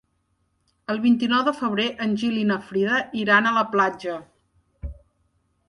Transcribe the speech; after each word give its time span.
El 0.93 1.01
vint-i-nou 1.03 1.43
de 1.49 1.53
febrer 1.57 1.85
en 2.07 2.17
Gil 2.23 2.41
i 2.45 2.47
na 2.53 2.59
Frida 2.71 3.03
iran 3.27 3.51
a 3.51 3.55
la 3.61 3.65
platja. 3.77 4.19